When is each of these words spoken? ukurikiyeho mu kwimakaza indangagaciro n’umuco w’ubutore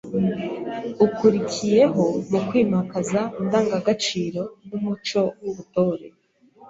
ukurikiyeho 1.05 2.03
mu 2.29 2.39
kwimakaza 2.47 3.21
indangagaciro 3.41 4.41
n’umuco 4.67 5.21
w’ubutore 5.43 6.07